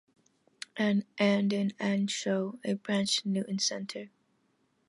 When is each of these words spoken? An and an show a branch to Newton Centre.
An 0.77 1.05
and 1.19 1.53
an 1.79 2.07
show 2.07 2.57
a 2.63 2.73
branch 2.73 3.17
to 3.17 3.29
Newton 3.29 3.59
Centre. 3.59 4.09